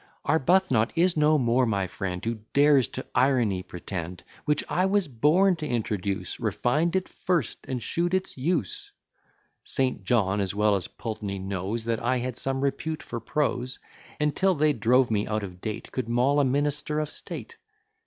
[0.25, 5.57] Arbuthnot is no more my friend, Who dares to irony pretend, Which I was born
[5.57, 8.91] to introduce, Refin'd it first, and shew'd its use.
[9.63, 10.03] St.
[10.03, 13.77] John, as well as Pultney, knows That I had some repute for prose;
[14.19, 17.57] And, till they drove me out of date Could maul a minister of state.